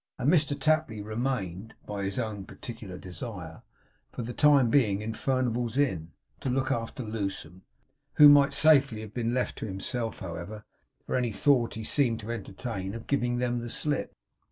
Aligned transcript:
And 0.17 0.33
Mr 0.33 0.59
Tapley 0.59 0.99
remained 0.99 1.75
(by 1.85 2.03
his 2.03 2.17
own 2.17 2.45
particular 2.45 2.97
desire) 2.97 3.61
for 4.11 4.23
the 4.23 4.33
time 4.33 4.71
being 4.71 4.99
in 4.99 5.13
Furnival's 5.13 5.77
Inn, 5.77 6.09
to 6.39 6.49
look 6.49 6.71
after 6.71 7.03
Lewsome; 7.03 7.61
who 8.15 8.27
might 8.27 8.55
safely 8.55 9.01
have 9.01 9.13
been 9.13 9.35
left 9.35 9.59
to 9.59 9.67
himself, 9.67 10.17
however, 10.19 10.65
for 11.05 11.15
any 11.15 11.31
thought 11.31 11.75
he 11.75 11.83
seemed 11.83 12.19
to 12.21 12.31
entertain 12.31 12.95
of 12.95 13.05
giving 13.05 13.37
them 13.37 13.59
the 13.59 13.69
slip. 13.69 14.15